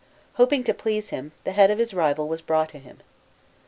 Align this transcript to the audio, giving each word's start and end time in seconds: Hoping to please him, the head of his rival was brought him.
Hoping 0.33 0.63
to 0.63 0.73
please 0.73 1.11
him, 1.11 1.31
the 1.43 1.51
head 1.51 1.69
of 1.69 1.77
his 1.77 1.93
rival 1.93 2.27
was 2.27 2.41
brought 2.41 2.71
him. 2.71 3.01